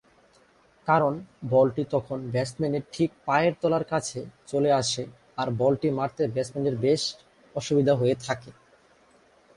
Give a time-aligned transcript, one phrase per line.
[0.87, 1.13] কারণ
[1.49, 4.19] বলটি তখন ব্যাটসম্যানের ঠিক পায়ের তলার কাছে
[4.47, 5.03] চলে আসে
[5.37, 7.01] আর বলটি মারতে ব্যাটসম্যানের বেশ
[7.55, 8.49] অসুবিধা হয়ে থাকে।